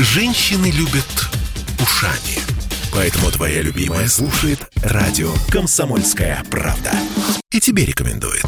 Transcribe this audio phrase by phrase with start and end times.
[0.00, 1.28] Женщины любят
[1.82, 2.38] ушами.
[2.92, 6.92] Поэтому твоя любимая слушает радио «Комсомольская правда».
[7.50, 8.44] И тебе рекомендует.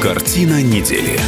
[0.00, 1.18] Картина недели.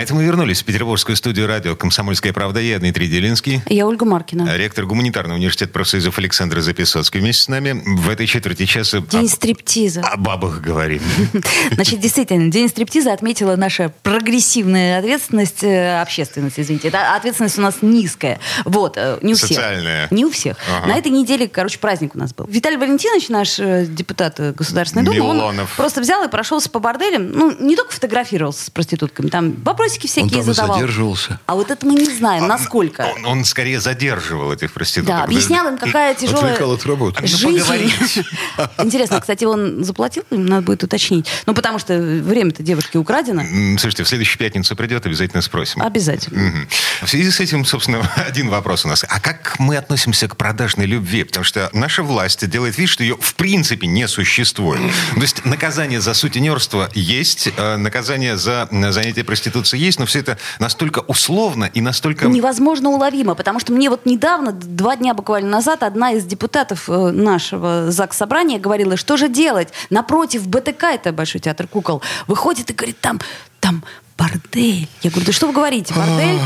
[0.00, 2.58] А это мы вернулись в петербургскую студию радио «Комсомольская правда».
[2.58, 3.60] Я Дмитрий Делинский.
[3.66, 4.56] Я Ольга Маркина.
[4.56, 7.82] Ректор гуманитарного университета профсоюзов Александр Записоцкий вместе с нами.
[7.84, 10.00] В этой четверти часа День об, стриптиза.
[10.00, 11.02] о бабах говорим.
[11.72, 16.88] Значит, действительно, День стриптиза отметила наша прогрессивная ответственность, э, общественность, извините.
[16.88, 18.40] Это ответственность у нас низкая.
[18.64, 19.48] Вот, э, не у всех.
[19.48, 20.08] Социальная.
[20.10, 20.56] Не у всех.
[20.74, 20.86] Ага.
[20.86, 22.46] На этой неделе, короче, праздник у нас был.
[22.46, 27.30] Виталий Валентинович, наш э, депутат Государственной Думы, он просто взял и прошелся по борделям.
[27.32, 29.50] Ну, не только фотографировался с проститутками, там
[29.90, 30.76] вопросики Он всякие там и задавал.
[30.76, 31.40] задерживался.
[31.46, 33.02] А вот это мы не знаем, насколько.
[33.16, 35.16] Он, он скорее задерживал этих проституток.
[35.16, 37.22] Да, объяснял им, какая тяжелая от работы.
[37.22, 37.58] Ну, жизнь.
[37.58, 38.18] поговорить.
[38.78, 40.24] Интересно, кстати, он заплатил?
[40.30, 41.26] Им надо будет уточнить.
[41.46, 43.42] Ну, потому что время-то девушки украдено.
[43.78, 45.82] Слушайте, в следующую пятницу придет, обязательно спросим.
[45.82, 46.40] Обязательно.
[46.40, 46.68] Мгм.
[47.02, 49.04] В связи с этим, собственно, один вопрос у нас.
[49.08, 51.24] А как мы относимся к продажной любви?
[51.24, 54.80] Потому что наша власть делает вид, что ее в принципе не существует.
[55.14, 60.38] То есть наказание за сутенерство есть, э, наказание за занятие проституцией есть, но все это
[60.58, 62.28] настолько условно и настолько...
[62.28, 67.10] Невозможно уловимо, потому что мне вот недавно, два дня буквально назад, одна из депутатов э,
[67.10, 69.68] нашего ЗАГС собрания говорила, что же делать?
[69.90, 73.20] Напротив БТК, это Большой театр кукол, выходит и говорит, там,
[73.60, 73.82] там
[74.20, 74.88] бордель.
[75.02, 76.38] Я говорю, да что вы говорите, бордель?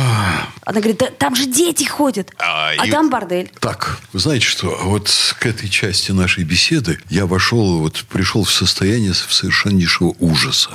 [0.66, 3.50] Она говорит, да там же дети ходят, А, а и- там бордель.
[3.60, 8.50] Так, вы знаете что, вот к этой части нашей беседы я вошел, вот пришел в
[8.50, 10.70] состояние совершеннейшего ужаса.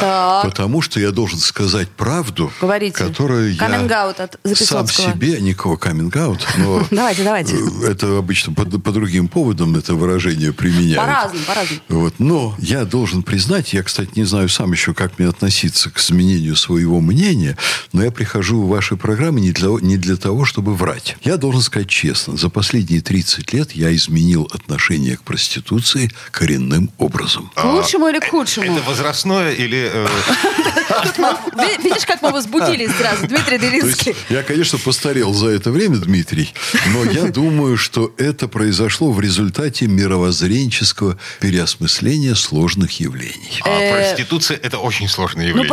[0.42, 2.96] Потому что я должен сказать правду, Говорите.
[2.96, 4.04] которую я
[4.54, 7.54] сам себе, никакого каминг-аут, но Давайте, давайте.
[7.56, 10.98] э, это обычно по, по другим поводам это выражение применяют.
[10.98, 11.80] По-разному, по-разному.
[11.88, 12.14] Вот.
[12.18, 16.39] Но я должен признать, я, кстати, не знаю сам еще, как мне относиться к изменению
[16.56, 17.56] своего мнения,
[17.92, 21.16] но я прихожу в ваши программы не для, не для того, чтобы врать.
[21.22, 27.50] Я должен сказать честно, за последние 30 лет я изменил отношение к проституции коренным образом.
[27.54, 28.66] К лучшему или к худшему?
[28.76, 29.90] Это возрастное или...
[29.92, 30.08] э,
[31.56, 34.14] Ви- Видишь, как мы возбудились сразу, Дмитрий Делинский.
[34.28, 36.52] я, конечно, постарел за это время, Дмитрий,
[36.92, 43.60] но я думаю, что это произошло в результате мировоззренческого переосмысления сложных явлений.
[43.64, 45.68] а проституция это очень сложное Ну явление.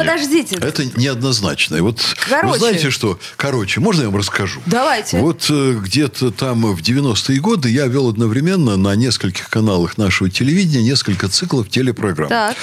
[0.59, 0.89] Подождите.
[0.89, 1.75] Это неоднозначно.
[1.75, 2.47] И Вот Короче.
[2.47, 3.19] вы знаете что?
[3.35, 4.61] Короче, можно я вам расскажу?
[4.65, 5.19] Давайте.
[5.19, 10.83] Вот э, где-то там в 90-е годы я вел одновременно на нескольких каналах нашего телевидения
[10.83, 12.29] несколько циклов телепрограмм.
[12.29, 12.57] Так.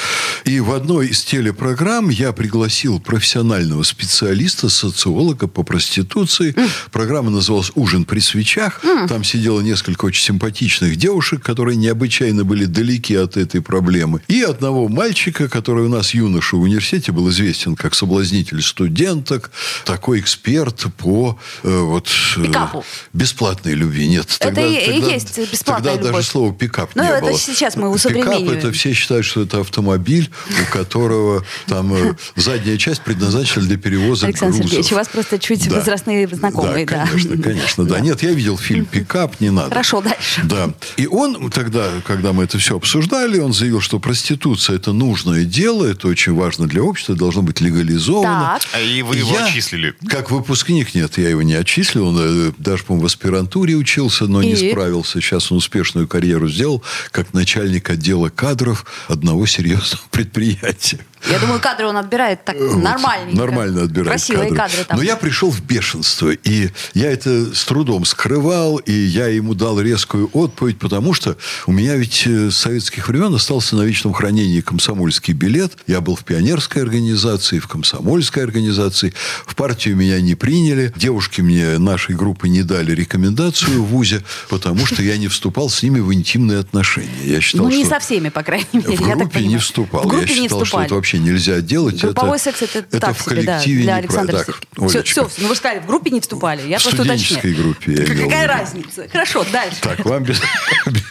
[0.45, 6.55] И в одной из телепрограмм я пригласил профессионального специалиста, социолога по проституции.
[6.93, 8.81] Программа называлась «Ужин при свечах».
[9.09, 14.21] Там сидело несколько очень симпатичных девушек, которые необычайно были далеки от этой проблемы.
[14.29, 19.51] И одного мальчика, который у нас юноша в университете был известен как соблазнитель студенток,
[19.85, 22.09] такой эксперт по э, вот,
[22.39, 22.83] э, Пикапу.
[23.13, 24.09] бесплатной любви.
[24.09, 26.13] Нет, Это и- и есть бесплатная Тогда любовь.
[26.23, 27.39] даже слова пикап Ну, не это было.
[27.39, 28.59] сейчас мы Пикап усовремениваем.
[28.59, 34.29] это все считают, что это автомобиль, у которого там э, задняя часть предназначена для перевоза
[34.29, 34.71] Александр грузов.
[34.71, 35.77] Сергеевич, у вас просто чуть Да.
[35.77, 36.87] возрастные знакомые.
[36.87, 37.85] Да, Да, конечно, конечно.
[37.85, 39.69] Да, нет, я видел фильм «Пикап», не надо.
[39.69, 40.41] Хорошо, дальше.
[40.45, 40.71] Да.
[40.97, 45.85] И он тогда, когда мы это все обсуждали, он заявил, что проституция– это нужное дело,
[45.85, 48.59] это очень важно для общества, должно быть легализовано.
[48.61, 48.63] Так.
[48.75, 49.95] А и вы его Я, отчислили.
[50.09, 52.09] Как выпускник, нет, я его не отчислил.
[52.09, 54.71] Он э, даже, по-моему, в аспирантуре учился, но не И?
[54.71, 55.21] справился.
[55.21, 61.01] Сейчас он успешную карьеру сделал как начальник отдела кадров одного серьезного предприятия.
[61.31, 63.39] Я думаю, кадры он отбирает так Вот, нормальненько.
[63.39, 64.97] Нормально отбирает Красивые кадры, там.
[64.99, 69.81] Но я пришел в бешенство, и я это с трудом скрывал, и я ему дал
[69.81, 71.37] резкую отповедь, потому что
[71.67, 75.73] у меня ведь э, с советских времен остался на вечном хранении комсомольский билет.
[75.87, 79.15] Я был в пионерской организации, в комсомольской организации.
[79.47, 80.93] В партию меня не приняли.
[80.97, 85.83] Девушки мне нашей группы не дали рекомендацию в ВУЗе, потому что я не вступал с
[85.83, 87.09] ними в интимные отношения.
[87.25, 87.95] Я считал, Ну, не что...
[87.95, 88.97] со всеми, по крайней мере.
[88.97, 90.05] В группе не вступал.
[90.05, 90.87] В группе я не считал, что вступали.
[90.87, 92.01] это вообще нельзя делать.
[92.01, 94.55] Групповой это, секс это, это так в себе, да, коллективе для Александра про-.
[94.55, 96.67] Так, все, все, ну вы сказали, в группе не вступали.
[96.69, 97.63] Я В просто студенческой уточняю.
[97.63, 99.09] группе я имел Какая разница?
[99.11, 99.79] Хорошо, дальше.
[99.81, 100.41] Так, вам без,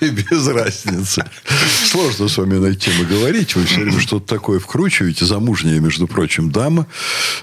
[0.01, 1.25] без разницы.
[1.85, 3.55] Сложно с вами на эту тему говорить.
[3.55, 5.25] Вы все время что-то такое вкручиваете.
[5.25, 6.88] Замужняя, между прочим, дама.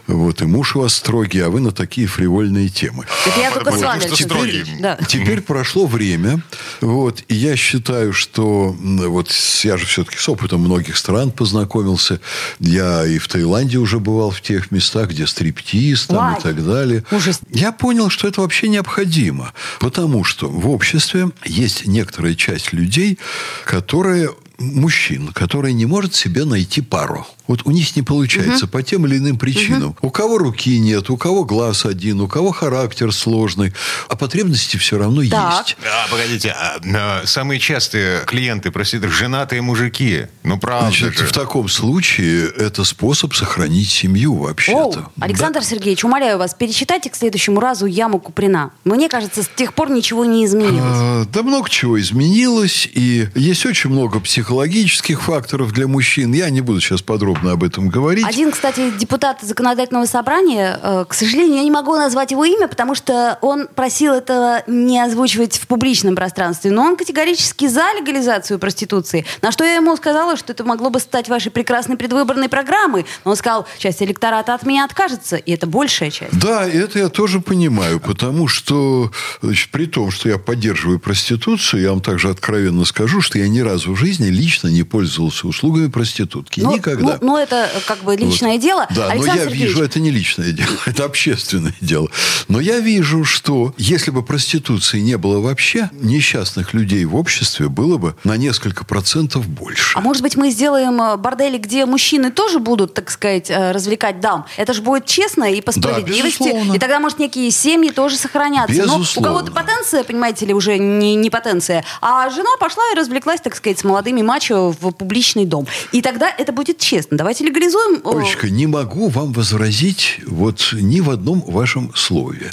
[0.06, 3.06] Вот, и муж у вас строгий, а вы на такие фривольные темы.
[3.26, 4.00] Это я только с вами.
[4.14, 4.68] Сергеевич.
[4.80, 4.98] Да.
[5.08, 6.42] Теперь прошло время,
[6.80, 9.30] вот, и я считаю, что вот
[9.62, 12.20] я же все-таки с опытом многих стран познакомился.
[12.58, 16.38] Я и в Таиланде уже бывал в тех местах, где стриптиз там, Вай.
[16.38, 17.04] и так далее.
[17.10, 17.40] Ужас.
[17.50, 23.18] Я понял, что это вообще необходимо, потому что в обществе есть некоторая часть людей,
[23.64, 27.26] которые мужчин, который не может себе найти пару.
[27.50, 28.74] Вот у них не получается угу.
[28.74, 29.88] по тем или иным причинам.
[29.88, 29.96] Угу.
[30.02, 33.72] У кого руки нет, у кого глаз один, у кого характер сложный,
[34.08, 35.66] а потребности все равно так.
[35.66, 35.76] есть.
[35.84, 40.26] А, погодите, а, а, самые частые клиенты проституток женатые мужики.
[40.44, 41.26] Ну, правда Значит, же.
[41.26, 45.10] в таком случае это способ сохранить семью вообще-то.
[45.18, 45.66] Александр да?
[45.66, 48.70] Сергеевич, умоляю вас, пересчитайте к следующему разу яму Куприна.
[48.84, 50.78] Мне кажется, с тех пор ничего не изменилось.
[50.84, 56.32] А, да много чего изменилось, и есть очень много психологических факторов для мужчин.
[56.32, 58.24] Я не буду сейчас подробно подробно об этом говорить.
[58.26, 62.94] Один, кстати, депутат законодательного собрания, э, к сожалению, я не могу назвать его имя, потому
[62.94, 69.24] что он просил это не озвучивать в публичном пространстве, но он категорически за легализацию проституции.
[69.42, 73.06] На что я ему сказала, что это могло бы стать вашей прекрасной предвыборной программой.
[73.24, 76.38] Но он сказал, часть электората от меня откажется, и это большая часть.
[76.38, 79.10] Да, это я тоже понимаю, потому что
[79.42, 83.60] значит, при том, что я поддерживаю проституцию, я вам также откровенно скажу, что я ни
[83.60, 86.60] разу в жизни лично не пользовался услугами проститутки.
[86.60, 87.18] Ну, Никогда.
[87.19, 88.60] Ну, ну, это как бы личное вот.
[88.60, 88.86] дело.
[88.90, 89.68] Да, Александр но я Сергеевич...
[89.68, 92.08] вижу, это не личное дело, это общественное дело.
[92.48, 97.98] Но я вижу, что если бы проституции не было вообще, несчастных людей в обществе было
[97.98, 99.98] бы на несколько процентов больше.
[99.98, 104.20] А может быть, мы сделаем э, бордели, где мужчины тоже будут, так сказать, э, развлекать
[104.20, 104.46] дам?
[104.56, 106.52] Это же будет честно и по справедливости.
[106.52, 108.74] Да, и тогда, может, некие семьи тоже сохранятся.
[108.74, 109.06] Безусловно.
[109.16, 111.84] Но у кого-то потенция, понимаете ли, уже не, не потенция.
[112.00, 115.66] А жена пошла и развлеклась, так сказать, с молодыми мачо в публичный дом.
[115.92, 117.09] И тогда это будет честно.
[117.10, 118.00] Давайте легализуем.
[118.04, 122.52] Олечка, не могу вам возразить вот ни в одном вашем слове.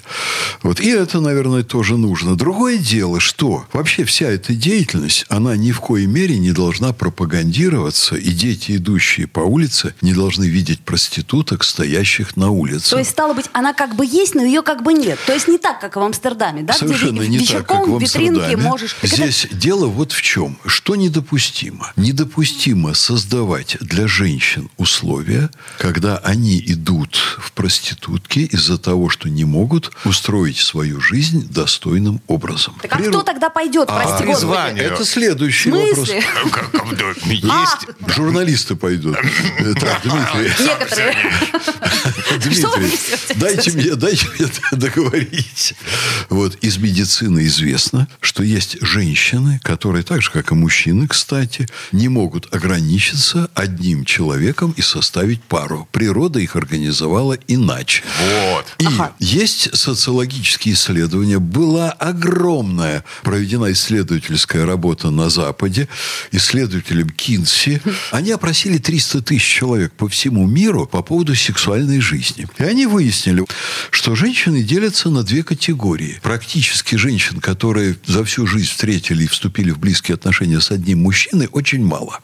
[0.63, 0.79] Вот.
[0.79, 2.35] И это, наверное, тоже нужно.
[2.35, 8.15] Другое дело, что вообще вся эта деятельность, она ни в коей мере не должна пропагандироваться,
[8.15, 12.91] и дети, идущие по улице, не должны видеть проституток, стоящих на улице.
[12.91, 15.19] То есть, стало быть, она как бы есть, но ее как бы нет.
[15.25, 16.73] То есть, не так, как в Амстердаме, да?
[16.73, 18.57] Совершенно Где не так, как в Амстердаме.
[18.57, 18.95] можешь...
[19.01, 19.55] Здесь это...
[19.55, 20.57] дело вот в чем.
[20.65, 21.91] Что недопустимо?
[21.95, 29.45] Недопустимо создавать для женщин женщин условия, когда они идут в проститутки из-за того, что не
[29.45, 32.75] могут устроить свою жизнь достойным образом.
[32.81, 33.09] Так а Прир...
[33.09, 34.69] кто тогда пойдет, прости а?
[34.75, 36.09] Это следующий вопрос.
[37.25, 37.47] Есть.
[37.49, 37.65] А.
[38.07, 39.17] Журналисты пойдут.
[39.79, 40.51] Так, Дмитрий.
[40.59, 41.15] Некоторые.
[42.39, 45.73] Дмитрий, дайте мне, дайте мне договорить.
[46.29, 52.07] Вот из медицины известно, что есть женщины, которые так же, как и мужчины, кстати, не
[52.07, 55.87] могут ограничиться одним человеком человеком и составить пару.
[55.91, 58.03] Природа их организовала иначе.
[58.19, 58.65] Вот.
[58.79, 59.13] И ага.
[59.19, 61.39] есть социологические исследования.
[61.39, 65.87] Была огромная проведена исследовательская работа на Западе
[66.31, 67.81] исследователем Кинси.
[68.11, 72.47] Они опросили 300 тысяч человек по всему миру по поводу сексуальной жизни.
[72.57, 73.45] И они выяснили,
[73.91, 76.19] что женщины делятся на две категории.
[76.21, 81.49] Практически женщин, которые за всю жизнь встретили и вступили в близкие отношения с одним мужчиной,
[81.51, 82.19] очень мало.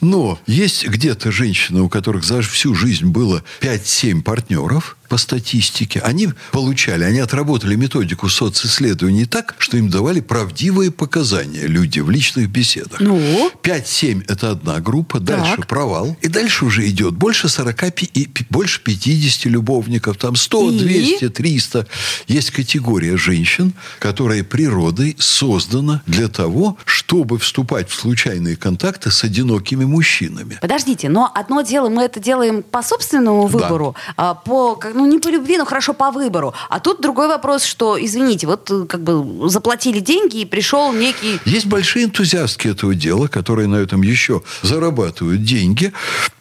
[0.00, 6.28] Но есть где-то женщины, у которых за всю жизнь было 5-7 партнеров, по статистике, они
[6.52, 13.00] получали, они отработали методику социсследований так, что им давали правдивые показания люди в личных беседах.
[13.00, 13.50] Ну?
[13.62, 15.66] 5-7– это одна группа, дальше так.
[15.66, 16.16] провал.
[16.20, 20.78] И дальше уже идет больше 40, и, больше 50 любовников, там 100, и?
[20.78, 21.86] 200, 300.
[22.28, 29.84] Есть категория женщин, которая природой создана для того, чтобы вступать в случайные контакты с одинокими
[29.84, 30.58] мужчинами.
[30.60, 34.12] Подождите, но одно дело, мы это делаем по собственному выбору, да.
[34.16, 36.54] а по ну, не по любви, но хорошо по выбору.
[36.68, 41.38] А тут другой вопрос, что, извините, вот э, как бы заплатили деньги и пришел некий...
[41.44, 45.92] Есть большие энтузиастки этого дела, которые на этом еще зарабатывают деньги.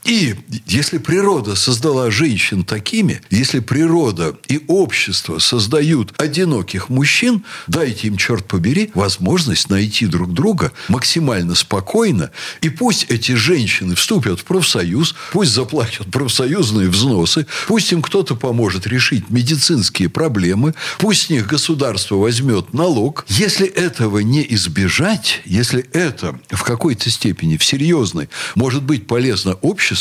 [0.05, 0.35] И
[0.67, 8.45] если природа создала женщин такими, если природа и общество создают одиноких мужчин, дайте им, черт
[8.45, 12.29] побери, возможность найти друг друга максимально спокойно.
[12.62, 18.85] И пусть эти женщины вступят в профсоюз, пусть заплатят профсоюзные взносы, пусть им кто-то поможет
[18.85, 23.25] решить медицинские проблемы, пусть с них государство возьмет налог.
[23.27, 29.95] Если этого не избежать, если это в какой-то степени, в серьезной, может быть полезно обществу,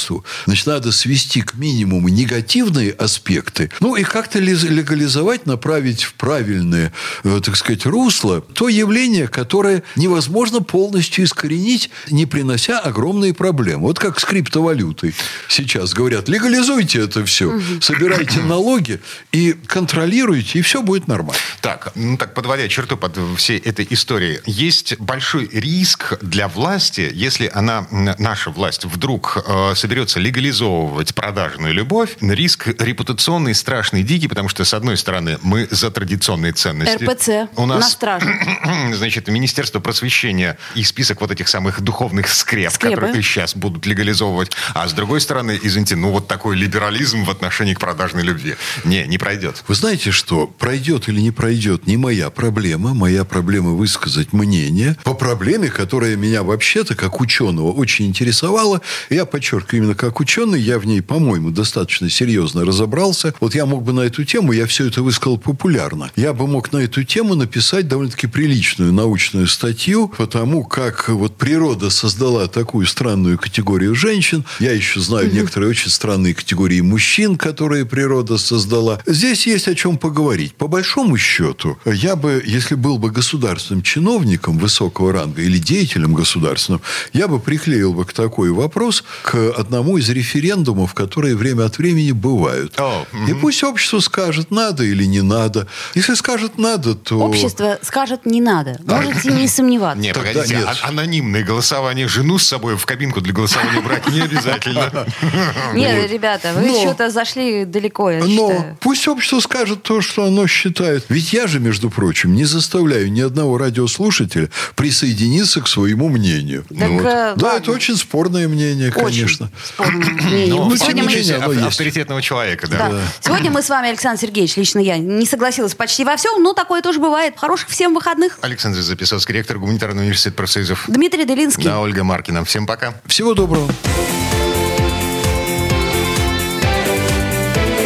[0.46, 6.92] значит, надо свести к минимуму негативные аспекты, ну и как-то легализовать, направить в правильное,
[7.24, 13.82] э, так сказать, русло то явление, которое невозможно полностью искоренить, не принося огромные проблемы.
[13.82, 15.14] Вот как с криптовалютой.
[15.48, 19.00] Сейчас говорят, легализуйте это все, собирайте налоги
[19.32, 21.40] и контролируете, и все будет нормально.
[21.60, 27.50] Так, ну так, подводя черту под всей этой историей, есть большой риск для власти, если
[27.52, 34.64] она, наша власть, вдруг э, соберется легализовывать продажную любовь, риск репутационный, страшный, дикий, потому что,
[34.64, 37.04] с одной стороны, мы за традиционные ценности.
[37.04, 38.26] РПЦ У на нас, страже.
[38.94, 42.94] значит, Министерство просвещения и список вот этих самых духовных скреп, Скрепы.
[42.94, 44.52] которые сейчас будут легализовывать.
[44.72, 48.54] А с другой стороны, извините, ну вот такой либерализм в отношении к продажной любви.
[48.84, 49.64] Не, не пройдет.
[49.68, 50.46] Вы знаете что?
[50.46, 52.94] Пройдет или не пройдет, не моя проблема.
[52.94, 58.80] Моя проблема высказать мнение по проблеме, которая меня вообще-то, как ученого, очень интересовала.
[59.10, 63.34] Я подчеркиваю, именно как ученый, я в ней, по-моему, достаточно серьезно разобрался.
[63.40, 66.10] Вот я мог бы на эту тему, я все это высказал популярно.
[66.16, 71.90] Я бы мог на эту тему написать довольно-таки приличную научную статью, потому как вот природа
[71.90, 74.44] создала такую странную категорию женщин.
[74.60, 79.00] Я еще знаю некоторые очень странные категории мужчин, которые природа создала.
[79.06, 80.54] Здесь есть о чем поговорить.
[80.54, 86.80] По большому счету, я бы, если был бы государственным чиновником высокого ранга или деятелем государственным,
[87.12, 92.12] я бы приклеил бы к такой вопрос к одному из референдумов, которые время от времени
[92.12, 92.78] бывают.
[92.78, 95.66] О, И пусть общество скажет, надо или не надо.
[95.94, 97.18] Если скажет надо, то...
[97.18, 98.78] Общество скажет не надо.
[98.84, 100.00] Можете не сомневаться.
[100.02, 100.68] Не, Тогда погодите, нет.
[100.82, 102.06] а- анонимное голосование.
[102.08, 105.06] Жену с собой в кабинку для голосования брать не обязательно.
[105.74, 111.06] Нет, ребята, вы что-то зашли далеко, я Но пусть общество скажет то, что оно считает.
[111.08, 116.64] Ведь я же, между прочим, не заставляю ни одного радиослушателя присоединиться к своему мнению.
[116.68, 117.00] Так, Вот.
[117.00, 117.58] э, да, ладно.
[117.58, 119.50] это очень спорное мнение, конечно.
[119.78, 122.88] Ну, Сегодня мы- авторитетного человека, да.
[122.88, 123.00] Да.
[123.20, 126.82] Сегодня мы с вами, Александр Сергеевич, лично я, не согласилась почти во всем, но такое
[126.82, 127.34] тоже бывает.
[127.36, 128.38] Хороших всем выходных.
[128.40, 130.84] Александр Записовский, ректор Гуманитарного университета профсоюзов.
[130.88, 131.64] Дмитрий Делинский.
[131.64, 132.44] Да, Ольга Маркина.
[132.44, 132.94] Всем пока.
[133.06, 133.70] Всего доброго.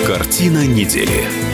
[0.06, 1.47] Картина недели.